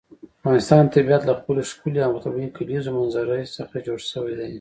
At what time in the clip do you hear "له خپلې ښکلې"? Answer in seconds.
1.25-2.01